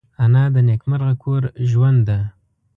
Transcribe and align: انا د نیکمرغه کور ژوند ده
انا 0.23 0.43
د 0.53 0.57
نیکمرغه 0.69 1.13
کور 1.23 1.41
ژوند 1.71 1.99
ده 2.07 2.19